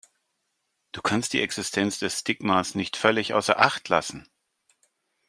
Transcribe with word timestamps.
Du 0.93 1.03
kannst 1.03 1.31
die 1.31 1.43
Existenz 1.43 1.99
des 1.99 2.17
Stigmas 2.21 2.73
nicht 2.73 2.97
völlig 2.97 3.35
außer 3.35 3.59
Acht 3.59 3.87
lassen. 3.87 4.27